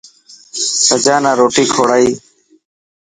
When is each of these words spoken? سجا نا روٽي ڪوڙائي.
سجا 0.87 1.15
نا 1.23 1.31
روٽي 1.39 1.63
ڪوڙائي. 1.73 2.09